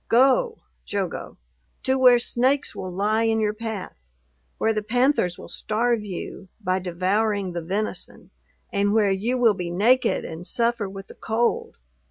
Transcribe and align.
Go 0.09 0.57
(Jogo) 0.83 1.37
to 1.83 1.95
where 1.95 2.17
snakes 2.17 2.75
will 2.75 2.91
lie 2.91 3.21
in 3.25 3.39
your 3.39 3.53
path; 3.53 4.09
where 4.57 4.73
the 4.73 4.81
panthers 4.81 5.37
will 5.37 5.47
starve 5.47 6.03
you, 6.03 6.49
by 6.59 6.79
devouring 6.79 7.51
the 7.53 7.61
venison; 7.61 8.31
and 8.73 8.93
where 8.95 9.11
you 9.11 9.37
will 9.37 9.53
be 9.53 9.69
naked 9.69 10.25
and 10.25 10.47
suffer 10.47 10.89
with 10.89 11.05
the 11.05 11.13
cold! 11.13 11.77